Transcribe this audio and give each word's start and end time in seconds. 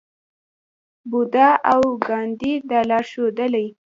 بودا 1.09 1.49
او 1.71 1.81
ګاندي 2.07 2.53
دا 2.69 2.79
لار 2.89 3.03
ښودلې. 3.11 3.67